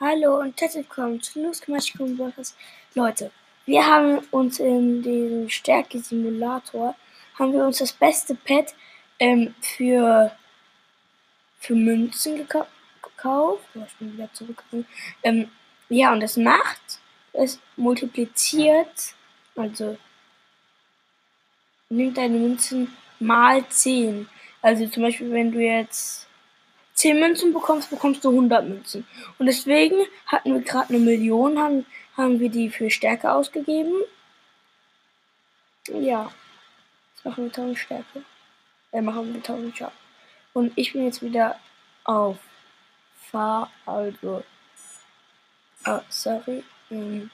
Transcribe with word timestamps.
Hallo 0.00 0.40
und 0.40 0.58
herzlich 0.58 0.84
willkommen 0.84 1.20
zu 1.20 1.42
Losgemaschkum 1.42 2.16
Podcast. 2.16 2.56
Leute, 2.94 3.30
wir 3.66 3.84
haben 3.84 4.20
uns 4.30 4.58
in 4.58 5.02
dem 5.02 5.50
Stärke-Simulator 5.50 6.94
haben 7.38 7.52
wir 7.52 7.64
uns 7.66 7.78
das 7.78 7.92
beste 7.92 8.34
Pad 8.34 8.74
ähm, 9.18 9.54
für, 9.60 10.34
für 11.58 11.74
Münzen 11.74 12.38
gekau 12.38 12.66
gekauft. 13.02 13.64
Oh, 13.74 13.82
ich 13.86 13.94
bin 13.96 14.14
wieder 14.14 14.32
zurückgegangen. 14.32 14.86
Ähm, 15.22 15.50
ja, 15.90 16.12
und 16.12 16.20
das 16.20 16.38
macht, 16.38 17.00
es 17.34 17.60
multipliziert, 17.76 19.14
also 19.56 19.98
nimmt 21.90 22.16
deine 22.16 22.38
Münzen 22.38 22.96
mal 23.20 23.68
10. 23.68 24.26
Also 24.62 24.86
zum 24.86 25.02
Beispiel, 25.02 25.30
wenn 25.32 25.52
du 25.52 25.58
jetzt 25.58 26.28
10 27.04 27.20
Münzen 27.20 27.52
bekommst, 27.52 27.90
bekommst 27.90 28.24
du 28.24 28.30
100 28.30 28.66
Münzen. 28.66 29.06
Und 29.38 29.44
deswegen 29.44 30.06
hatten 30.24 30.54
wir 30.54 30.62
gerade 30.62 30.88
eine 30.88 31.00
Million, 31.00 31.58
haben, 31.58 31.84
haben 32.16 32.40
wir 32.40 32.48
die 32.48 32.70
für 32.70 32.88
Stärke 32.88 33.30
ausgegeben. 33.30 33.92
Ja. 35.88 36.32
Jetzt 37.14 37.24
machen 37.26 37.44
wir 37.44 37.50
1000 37.50 37.78
Stärke. 37.78 38.24
Äh, 38.90 39.02
machen 39.02 39.34
wir 39.34 39.34
1000 39.34 39.76
Schaden. 39.76 39.98
Und 40.54 40.72
ich 40.76 40.94
bin 40.94 41.04
jetzt 41.04 41.20
wieder 41.20 41.60
auf 42.04 42.38
Fahr, 43.30 43.70
also. 43.84 44.42
Ah, 45.84 46.00
sorry. 46.08 46.64
Ähm, 46.90 47.30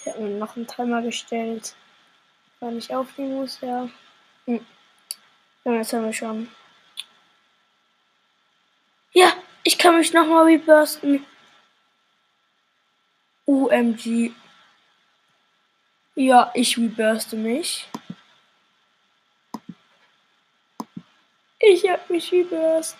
ich 0.00 0.12
habe 0.12 0.20
mir 0.20 0.38
noch 0.38 0.54
einen 0.54 0.66
Timer 0.66 1.00
gestellt, 1.00 1.74
weil 2.60 2.76
ich 2.76 2.94
aufnehmen 2.94 3.36
muss, 3.36 3.62
ja. 3.62 3.88
Hm. 4.44 4.66
Ja, 5.64 5.72
jetzt 5.76 5.94
haben 5.94 6.04
wir 6.04 6.12
schon 6.12 6.48
ja, 9.14 9.32
ich 9.62 9.78
kann 9.78 9.96
mich 9.96 10.12
nochmal 10.12 10.44
rebursten. 10.44 11.24
UMG. 13.46 14.32
Ja, 16.14 16.50
ich 16.54 16.76
reburste 16.76 17.36
mich. 17.36 17.88
Ich 21.58 21.88
hab 21.88 22.10
mich 22.10 22.30
reburst. 22.30 22.96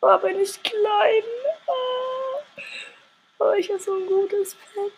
Oh, 0.00 0.18
bin 0.18 0.40
ich 0.40 0.62
klein. 0.62 1.22
Oh 3.38 3.52
ich 3.52 3.70
hab 3.70 3.80
so 3.80 3.94
ein 3.94 4.06
gutes 4.06 4.54
Pet. 4.54 4.92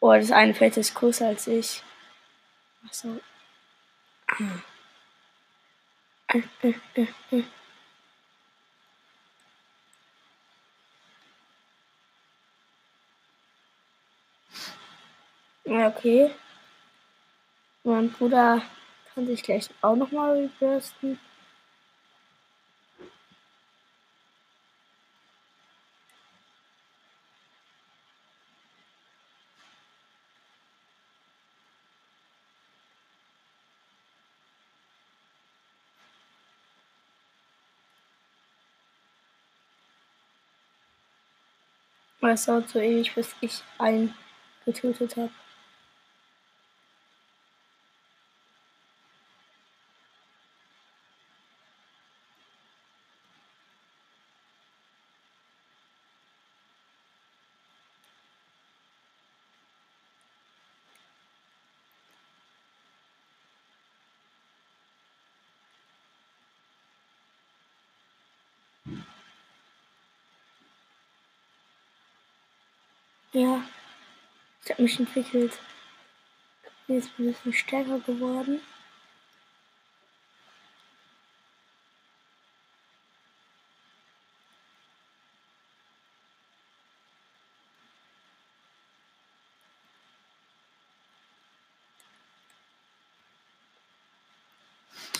Oh, 0.00 0.12
das 0.12 0.30
eine 0.30 0.52
Pet 0.54 0.76
ist 0.76 0.94
größer 0.94 1.28
als 1.28 1.46
ich. 1.46 1.82
Achso. 2.86 3.20
Ah. 4.28 4.62
Äh, 6.28 6.42
äh, 6.62 6.74
äh, 6.94 7.06
äh. 7.30 7.44
Okay. 15.70 16.32
Mein 17.84 18.10
Bruder 18.10 18.60
kann 19.14 19.26
sich 19.28 19.40
gleich 19.40 19.70
auch 19.82 19.94
nochmal 19.94 20.32
rebürsten. 20.36 21.16
Es 42.22 42.46
dauert 42.46 42.68
so 42.68 42.80
ewig, 42.80 43.14
bis 43.14 43.34
ich 43.40 43.62
einen 43.78 44.14
getötet 44.64 45.16
habe. 45.16 45.30
Ja, 73.32 73.62
ich 74.64 74.70
habe 74.72 74.82
mich 74.82 74.98
entwickelt. 74.98 75.56
Bin 76.88 76.96
jetzt 76.96 77.10
ein 77.16 77.26
bisschen 77.26 77.52
stärker 77.52 78.00
geworden. 78.00 78.60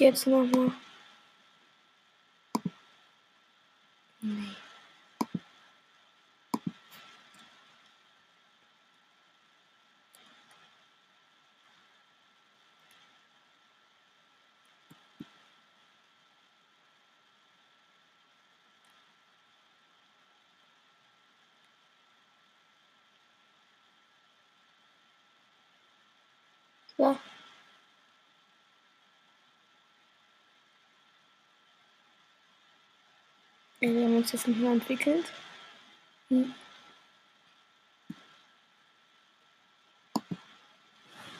Jetzt 0.00 0.27
nochmal. 0.27 0.72
Ja. 27.00 27.16
Wir 33.78 34.04
haben 34.04 34.16
uns 34.18 34.32
jetzt 34.32 34.46
nicht 34.46 34.60
mehr 34.60 34.72
entwickelt. 34.72 35.32
Hm. 36.28 36.54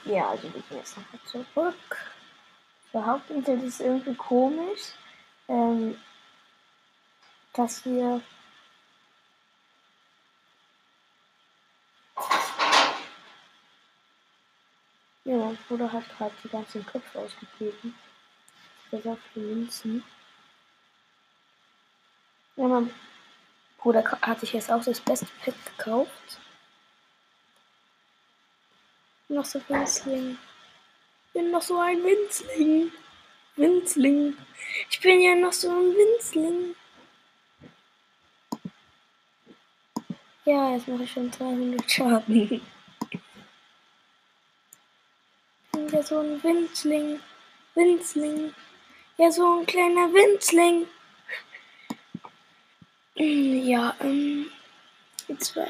Ja, 0.05 0.29
also 0.29 0.51
wir 0.51 0.61
gehen 0.63 0.77
jetzt 0.77 0.97
nochmal 0.97 1.21
zurück. 1.25 2.11
Der 2.91 3.05
Hauptinsel 3.05 3.63
ist 3.63 3.81
irgendwie 3.81 4.15
komisch, 4.15 4.93
ähm, 5.47 5.95
dass 7.53 7.85
wir 7.85 8.23
Ja, 15.23 15.35
mein 15.35 15.57
Bruder 15.67 15.91
hat 15.91 16.03
gerade 16.17 16.33
die 16.43 16.49
ganzen 16.49 16.85
Köpfe 16.85 17.19
ausgegeben. 17.19 17.95
Der 18.91 19.01
sagt 19.01 19.21
für 19.33 19.39
Münzen. 19.39 20.03
Ja, 22.55 22.67
mein 22.67 22.91
Bruder 23.77 24.03
hat 24.03 24.39
sich 24.39 24.53
jetzt 24.53 24.71
auch 24.71 24.83
das 24.83 24.99
beste 24.99 25.27
Pet 25.43 25.55
gekauft. 25.77 26.39
Noch 29.29 29.45
so 29.45 29.61
Winzling. 29.69 30.37
Ich 31.27 31.33
bin 31.33 31.51
noch 31.51 31.61
so 31.61 31.79
ein 31.79 32.03
Winzling. 32.03 32.91
Winzling. 33.55 34.35
Ich 34.89 34.99
bin 34.99 35.21
ja 35.21 35.35
noch 35.35 35.53
so 35.53 35.69
ein 35.69 35.95
Winzling. 35.95 36.75
Ja, 40.45 40.73
jetzt 40.73 40.87
mache 40.87 41.03
ich 41.03 41.11
schon 41.11 41.31
200 41.31 41.89
Schaden. 41.89 42.61
so 46.03 46.19
ein 46.19 46.43
Winzling. 46.43 47.19
Winzling. 47.75 48.53
Ja, 49.17 49.31
so 49.31 49.59
ein 49.59 49.65
kleiner 49.65 50.11
Winzling. 50.13 50.87
Ja, 53.15 53.95
ähm, 53.99 54.47
jetzt 55.27 55.55
war 55.55 55.67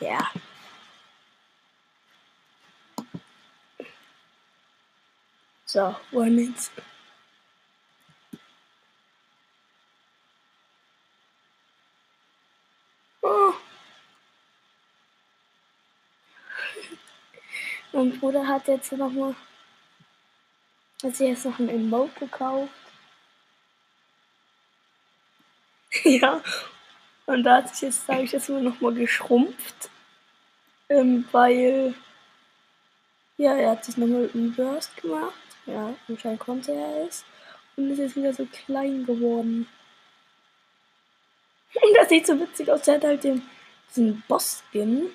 Ja. 0.00 0.30
So, 5.64 5.94
jetzt. 6.12 6.72
Oh. 13.22 13.52
Mein 17.92 18.18
Bruder 18.18 18.46
hat 18.46 18.66
jetzt 18.68 18.92
nochmal, 18.92 19.34
hat 21.02 21.16
sich 21.16 21.28
jetzt 21.28 21.44
noch 21.44 21.58
ein 21.58 21.68
Emote 21.68 22.18
gekauft. 22.20 22.72
ja, 26.04 26.42
und 27.28 27.42
da 27.42 27.58
hat 27.58 27.68
sich 27.68 27.82
jetzt, 27.82 28.06
sage 28.06 28.22
ich 28.22 28.32
jetzt 28.32 28.48
mal, 28.48 28.62
nochmal 28.62 28.94
geschrumpft. 28.94 29.90
Ähm, 30.88 31.28
weil, 31.30 31.92
ja, 33.36 33.54
er 33.54 33.72
hat 33.72 33.84
sich 33.84 33.98
nochmal 33.98 34.30
Reburst 34.34 34.96
gemacht. 34.96 35.34
Ja, 35.66 35.94
anscheinend 36.08 36.40
konnte 36.40 36.72
er 36.72 37.06
es. 37.06 37.26
Und 37.76 37.90
ist 37.90 37.98
jetzt 37.98 38.16
wieder 38.16 38.32
so 38.32 38.46
klein 38.46 39.04
geworden. 39.04 39.68
Und 41.74 41.96
das 41.98 42.08
sieht 42.08 42.26
so 42.26 42.40
witzig 42.40 42.72
aus. 42.72 42.88
Er 42.88 42.94
hat 42.94 43.04
halt 43.04 43.22
den, 43.22 43.42
diesen 43.90 44.22
Boss-Skin. 44.26 45.10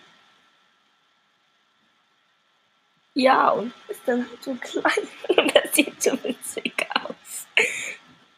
Ja, 3.15 3.49
und 3.49 3.73
ist 3.87 4.01
dann 4.05 4.29
halt 4.29 4.43
so 4.43 4.53
klein. 4.53 5.07
Und 5.35 5.55
das 5.55 5.73
sieht 5.73 6.01
so 6.01 6.11
witzig 6.23 6.73
aus. 6.93 7.47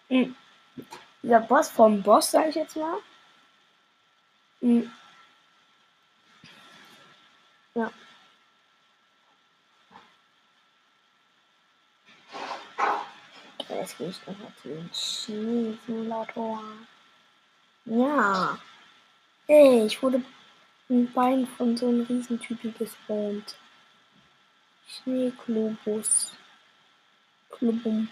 Hm. 0.08 0.34
Dieser 1.22 1.42
Boss 1.42 1.70
vom 1.70 2.02
Boss, 2.02 2.32
sag 2.32 2.48
ich 2.48 2.56
jetzt 2.56 2.78
mal. 2.78 3.00
Hm. 4.66 4.92
Ja. 7.76 7.92
Jetzt 13.70 13.98
gehe 14.00 14.10
ich 14.10 14.26
nochmal 14.26 14.52
zu 14.60 14.70
den 14.70 14.90
Schneesimulator. 14.92 16.64
Ja. 17.86 18.58
Ey, 19.46 19.86
ich 19.86 20.02
wurde 20.02 20.24
ein 20.90 21.14
Bein 21.14 21.46
von 21.46 21.78
so 21.78 21.88
einem 21.88 22.02
Riesentypi 22.02 22.72
gespawnt. 22.72 23.56
Schneeklobus. 24.88 26.36
Klubum. 27.52 28.10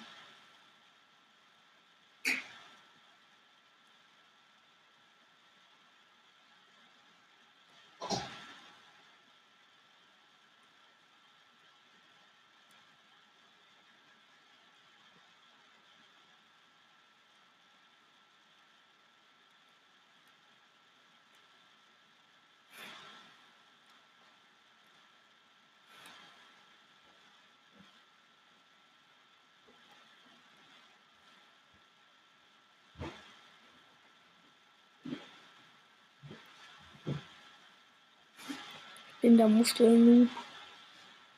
Bin 39.24 39.38
der 39.38 39.48
Muskel-Noob. 39.48 40.28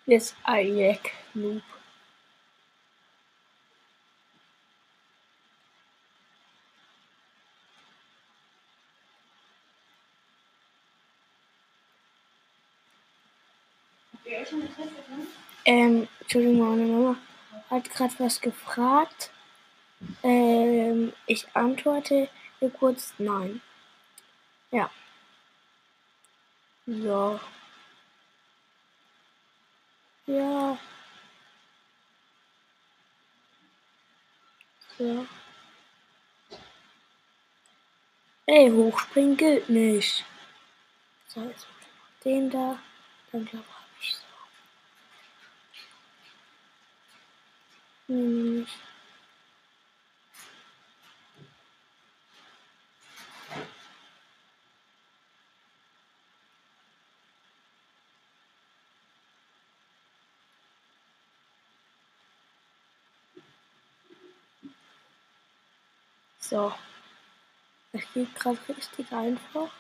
Jetzt 0.08 0.36
Ayek-Noob. 0.44 1.62
Ähm, 15.66 16.08
Entschuldigung, 16.22 16.58
meine 16.58 16.92
Mama 16.92 17.18
hat 17.70 17.88
gerade 17.92 18.14
was 18.18 18.42
gefragt. 18.42 19.30
Ähm, 20.24 21.14
ich 21.28 21.46
antworte 21.54 22.30
ihr 22.62 22.70
kurz 22.72 23.14
nein. 23.20 23.62
Ja. 24.72 24.90
So. 26.88 27.40
Ja. 30.28 30.78
So. 34.98 35.28
Ey, 38.48 38.70
hochspringen 38.72 39.38
gilt 39.38 39.70
nicht. 39.70 40.26
So, 41.28 41.42
jetzt 41.42 41.68
den 42.24 42.50
da. 42.50 42.80
Dann 43.32 43.46
glaube 43.46 43.66
ich 44.02 44.16
so. 44.16 44.24
Nee, 48.08 48.60
nicht. 48.62 48.85
So. 66.50 66.72
Das 67.92 68.04
geht 68.14 68.36
gerade 68.36 68.60
richtig 68.70 69.12
einfach. 69.12 69.72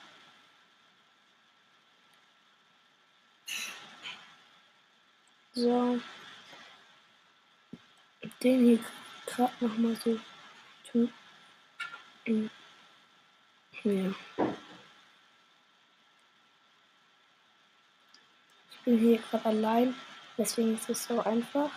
So. 5.53 6.01
Den 8.41 8.65
hier 8.65 8.79
gerade 9.27 9.53
noch 9.59 9.77
mal 9.77 9.95
so. 9.95 10.19
Ja. 10.93 11.09
Ich 18.71 18.79
bin 18.83 18.97
hier 18.97 19.19
gerade 19.19 19.45
allein, 19.45 19.95
deswegen 20.37 20.75
ist 20.75 20.89
es 20.89 21.03
so 21.03 21.21
einfach. 21.21 21.69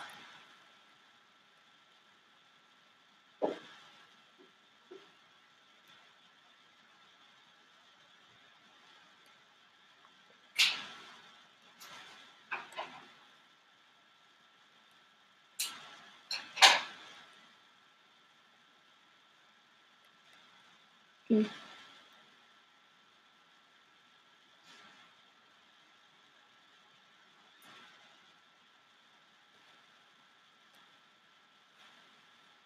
Hm. 21.29 21.45
Hm. 21.45 21.49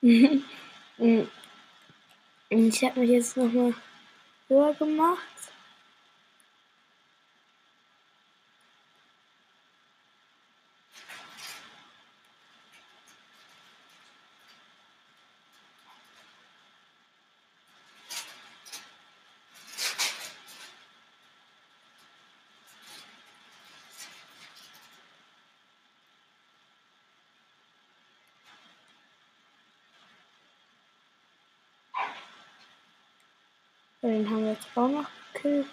ich 2.50 2.84
habe 2.84 3.00
mich 3.00 3.10
jetzt 3.10 3.38
noch 3.38 3.54
mal 3.54 3.74
höher 4.50 4.74
gemacht. 4.74 5.53
Den 34.04 34.30
haben 34.30 34.44
wir 34.44 34.52
jetzt 34.52 34.68
auch 34.76 34.90
noch 34.90 35.10
gekillt. 35.34 35.66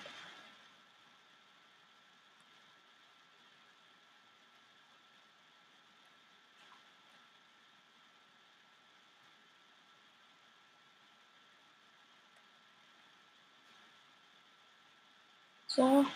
So. 15.66 16.06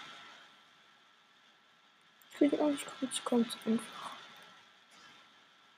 spiele 2.35 2.63
eigentlich 2.63 2.87
kurz, 2.87 3.25
kommt 3.25 3.59
einfach. 3.67 4.13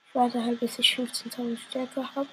Ich 0.09 0.15
warte 0.15 0.45
halt, 0.45 0.61
bis 0.61 0.79
ich 0.79 0.99
15.000 0.99 1.59
Stärke 1.59 2.15
habe. 2.15 2.29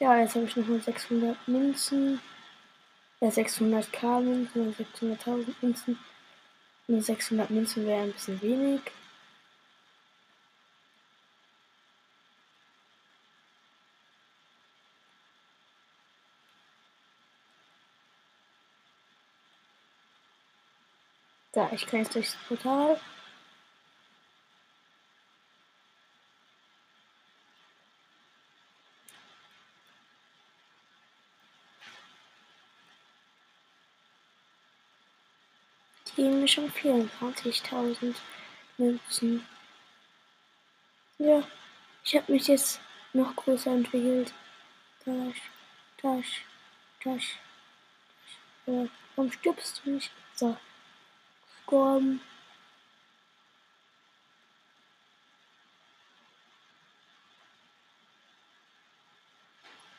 Ja, 0.00 0.16
jetzt 0.18 0.34
habe 0.36 0.44
ich 0.46 0.56
nochmal 0.56 0.80
600 0.80 1.48
Münzen. 1.48 2.20
Ja, 3.20 3.30
600k 3.30 4.20
Münzen, 4.20 4.74
600.000 4.74 5.54
Münzen. 5.60 5.98
Und 6.88 7.02
600 7.02 7.50
Münzen 7.50 7.84
wäre 7.86 8.02
ein 8.02 8.12
bisschen 8.12 8.40
wenig. 8.42 8.80
Da, 21.52 21.68
ich 21.72 21.86
kann 21.86 22.00
jetzt 22.00 22.14
durchs 22.14 22.36
Portal. 22.46 23.00
Die 36.06 36.22
geben 36.22 36.37
mir 36.48 36.70
schon 36.70 36.72
24.000 36.72 38.14
Münzen. 38.78 39.46
Ja, 41.18 41.42
ich 42.04 42.16
habe 42.16 42.32
mich 42.32 42.46
jetzt 42.48 42.80
noch 43.12 43.34
größer 43.36 43.70
entwickelt. 43.70 44.32
Das, 45.04 45.34
das, 46.02 46.24
das. 47.04 47.22
das. 48.66 48.88
Warum 49.16 49.32
stirbst 49.32 49.82
du 49.84 49.90
nicht? 49.90 50.10
So 50.36 50.56
gestorben. 51.42 52.20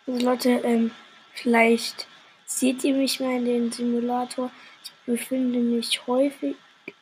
Also 0.08 0.26
Leute, 0.26 0.50
ähm, 0.50 0.92
vielleicht 1.34 2.08
seht 2.46 2.84
ihr 2.84 2.96
mich 2.96 3.20
mal 3.20 3.36
in 3.36 3.46
den 3.46 3.72
Simulator. 3.72 4.50
Ich 4.90 5.06
befinde 5.06 5.60
mich 5.60 6.06
häufig. 6.08 6.56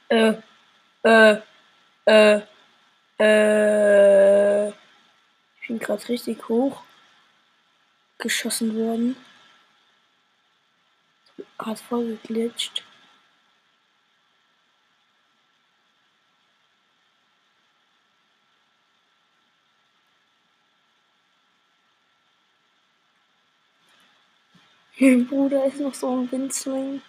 Äh, 0.10 0.34
äh, 1.03 1.38
äh, 2.06 2.41
äh. 3.20 4.67
Ich 4.70 5.67
bin 5.67 5.79
gerade 5.79 6.08
richtig 6.10 6.48
hoch 6.48 6.84
geschossen 8.17 8.75
worden. 8.75 9.17
Hat 11.60 11.79
voll 11.79 12.17
geglitscht. 12.24 12.84
Mein 25.00 25.27
Bruder 25.27 25.65
ist 25.65 25.79
noch 25.79 25.94
so 25.94 26.10
ein 26.12 26.32
Winzling, 26.32 27.01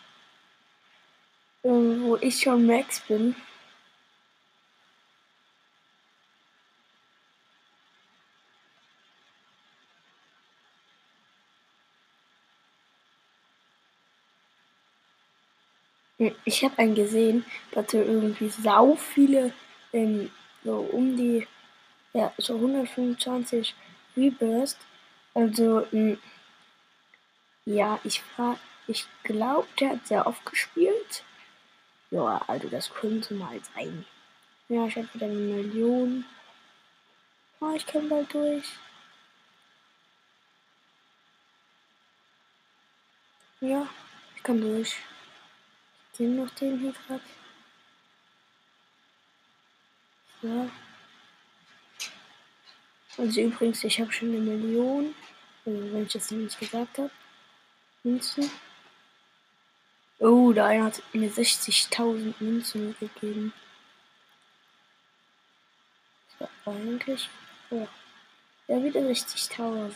wo 1.63 2.17
ich 2.21 2.41
schon 2.43 2.67
Max 2.67 2.99
bin. 3.01 3.37
Ich 16.45 16.65
habe 16.65 16.79
einen 16.79 16.95
gesehen, 16.95 17.45
der 17.73 17.83
hatte 17.83 17.99
irgendwie 18.03 18.49
sau 18.49 18.97
viele, 18.97 19.53
ähm, 19.93 20.31
so 20.65 20.77
um 20.93 21.17
die, 21.17 21.47
ja, 22.15 22.33
so 22.39 22.59
125 22.59 23.75
Reburst. 24.17 24.79
Also, 25.35 25.87
ähm, 25.93 26.19
ja, 27.67 28.01
ich 28.03 28.21
war, 28.37 28.59
ich 28.89 29.07
glaube, 29.23 29.69
der 29.79 29.91
hat 29.91 30.07
sehr 30.09 30.27
oft 30.27 30.45
gespielt. 30.45 31.23
Ja, 32.11 32.43
also 32.47 32.69
das 32.69 32.93
könnte 32.93 33.35
mal 33.35 33.61
sein. 33.75 34.05
Ja, 34.69 34.87
ich 34.87 34.97
habe 34.97 35.09
wieder 35.15 35.27
eine 35.27 35.35
Million. 35.35 36.25
Oh, 37.61 37.73
ich 37.75 37.87
kann 37.87 38.09
bald 38.09 38.33
durch. 38.33 38.65
Ja, 43.61 43.87
ich 44.37 44.43
kann 44.43 44.61
durch. 44.61 44.97
Ich 46.13 46.21
nehme 46.21 46.45
noch 46.45 46.51
den 46.51 46.79
hier 46.79 46.93
gerade. 46.93 47.23
So. 50.41 50.71
Also 53.19 53.41
übrigens, 53.41 53.83
ich 53.85 54.01
habe 54.01 54.13
schon 54.13 54.29
eine 54.29 54.39
Million. 54.39 55.15
Also 55.67 55.93
wenn 55.93 56.07
ich 56.07 56.13
das 56.13 56.31
nicht 56.31 56.59
gesagt 56.59 56.99
habe. 56.99 57.11
Münzen. 58.05 58.51
Oh, 60.21 60.53
da 60.53 60.67
einer 60.67 60.87
hat 60.87 61.03
mir 61.13 61.31
60.000 61.31 62.35
Münzen 62.41 62.97
gegeben. 62.99 63.53
Das 66.39 66.49
war 66.65 66.75
eigentlich. 66.75 67.29
Oh. 67.71 67.87
Ja, 68.67 68.83
wieder 68.83 69.01
60.000. 69.01 69.93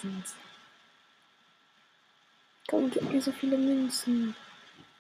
Komm, 2.69 2.91
gib 2.91 3.03
mir 3.11 3.21
so 3.21 3.33
viele 3.33 3.59
Münzen. 3.59 4.37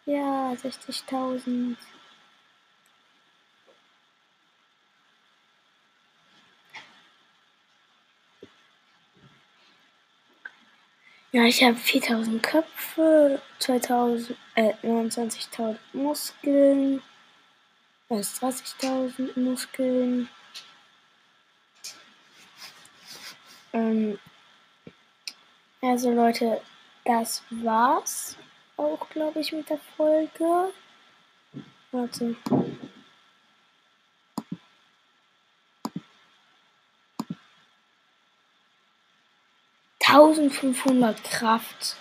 Ja, 0.04 0.52
60.000. 0.52 1.76
Ja, 11.34 11.44
ich 11.46 11.64
habe 11.64 11.76
4000 11.76 12.42
Köpfe, 12.42 13.40
2000, 13.58 14.36
äh, 14.54 14.74
29.000 14.82 15.78
Muskeln, 15.94 17.02
also 18.10 18.46
30.000 18.46 19.38
Muskeln. 19.40 20.28
Ähm, 23.72 24.18
also 25.80 26.10
Leute, 26.12 26.60
das 27.06 27.42
war's 27.48 28.36
auch, 28.76 29.08
glaube 29.08 29.40
ich, 29.40 29.52
mit 29.52 29.70
der 29.70 29.80
Folge. 29.96 30.70
Warte. 31.92 32.36
1500 40.22 41.24
Kraft. 41.24 41.96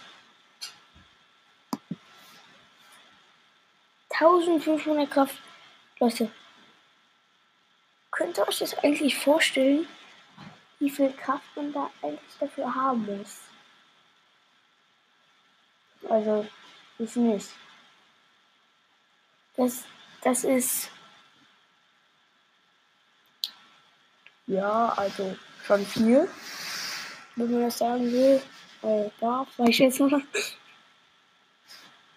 1500 4.12 5.10
Kraft. 5.10 5.36
Leute, 6.00 6.32
könnt 8.12 8.38
ihr 8.38 8.48
euch 8.48 8.60
das 8.60 8.78
eigentlich 8.78 9.18
vorstellen, 9.18 9.88
wie 10.78 10.92
viel 10.92 11.12
Kraft 11.14 11.46
man 11.56 11.74
da 11.74 11.90
eigentlich 12.04 12.38
dafür 12.40 12.76
haben 12.76 13.06
muss? 13.06 13.40
Also, 16.08 16.48
ich 17.00 17.16
nicht. 17.16 17.50
Das, 19.56 19.84
das 20.22 20.44
ist. 20.44 20.92
Ja, 24.46 24.90
also 24.90 25.36
schon 25.66 25.86
viel 25.86 26.30
wenn 27.42 27.52
man 27.52 27.62
das 27.64 27.78
sagen 27.78 28.12
will, 28.12 28.42
äh, 28.84 29.10
darf, 29.20 29.48
sag 29.58 29.70
ich 29.70 29.80
jetzt 29.80 30.00
mal. 30.00 30.22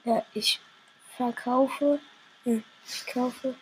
Ja, 0.04 0.22
ich 0.34 0.60
verkaufe, 1.16 1.98
ich 2.44 2.62
kaufe. 3.06 3.54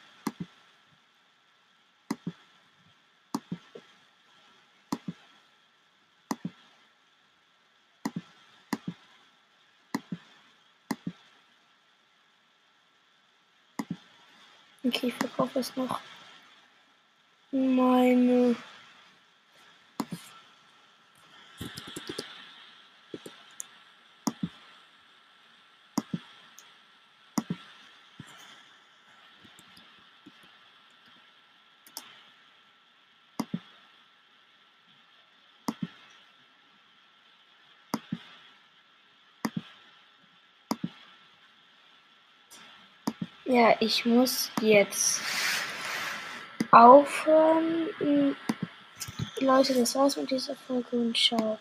Okay, 14.85 15.07
ich 15.07 15.14
verkaufe 15.14 15.61
es 15.61 15.76
noch 15.76 16.00
meine 17.52 18.57
Ja, 43.52 43.75
ich 43.80 44.06
muss 44.06 44.50
jetzt 44.62 45.21
aufhören. 46.71 48.35
Leute, 49.40 49.75
das 49.75 49.94
war's 49.94 50.16
mit 50.16 50.30
dieser 50.30 50.56
Folge 50.56 50.88
und 50.92 51.14
ciao. 51.14 51.50